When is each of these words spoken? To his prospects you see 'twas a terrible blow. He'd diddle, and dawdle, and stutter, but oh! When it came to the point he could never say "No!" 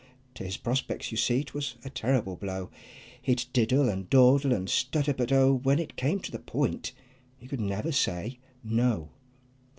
To 0.33 0.43
his 0.43 0.57
prospects 0.57 1.11
you 1.11 1.17
see 1.19 1.43
'twas 1.43 1.75
a 1.85 1.91
terrible 1.91 2.35
blow. 2.35 2.71
He'd 3.21 3.45
diddle, 3.53 3.87
and 3.87 4.09
dawdle, 4.09 4.51
and 4.51 4.67
stutter, 4.67 5.13
but 5.13 5.31
oh! 5.31 5.53
When 5.53 5.77
it 5.77 5.95
came 5.95 6.19
to 6.21 6.31
the 6.31 6.39
point 6.39 6.91
he 7.37 7.47
could 7.47 7.61
never 7.61 7.91
say 7.91 8.39
"No!" 8.63 9.11